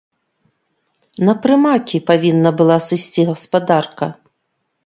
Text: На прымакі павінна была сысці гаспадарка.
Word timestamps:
На 1.27 1.35
прымакі 1.43 1.97
павінна 2.09 2.49
была 2.63 2.77
сысці 2.89 3.29
гаспадарка. 3.31 4.05